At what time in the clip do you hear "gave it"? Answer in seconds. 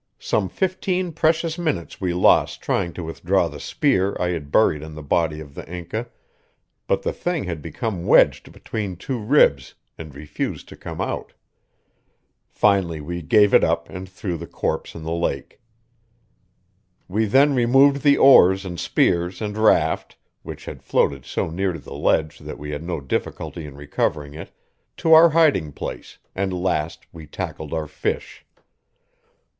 13.21-13.63